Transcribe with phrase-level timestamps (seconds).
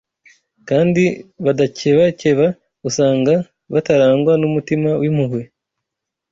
[0.69, 1.03] kandi
[1.45, 2.47] badakebakeba
[2.87, 3.33] usanga
[3.73, 5.41] batarangwa n’umutima w’impuhwe